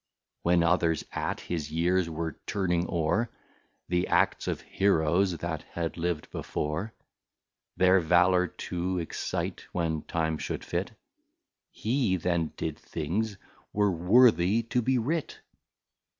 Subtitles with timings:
[0.41, 3.29] When others, at his Years were turning o're,
[3.87, 6.95] The Acts of Heroes that had liv'd before,
[7.77, 10.93] Their Valour to excite, when time should fit,
[11.69, 13.37] He then did Things,
[13.73, 15.39] were Worthy to be writ!